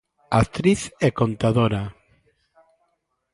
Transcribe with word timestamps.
Actriz 0.41 0.81
e 1.07 1.09
contadora. 1.19 1.83